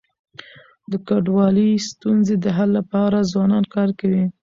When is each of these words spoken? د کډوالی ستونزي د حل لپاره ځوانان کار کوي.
د 0.91 0.93
کډوالی 1.07 1.69
ستونزي 1.89 2.35
د 2.39 2.45
حل 2.57 2.69
لپاره 2.79 3.27
ځوانان 3.31 3.63
کار 3.75 3.89
کوي. 3.99 4.23